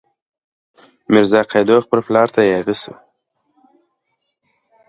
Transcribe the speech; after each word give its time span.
میرزا 1.11 1.41
قیدو 1.51 1.77
خپل 1.85 1.99
پلار 2.07 2.27
ته 2.35 2.41
یاغي 2.51 2.75
شو. 2.81 2.93